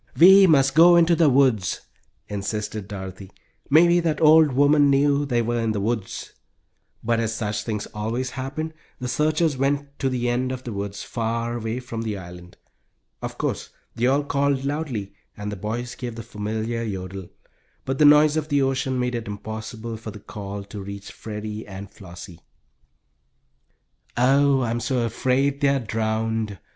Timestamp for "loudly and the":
14.65-15.55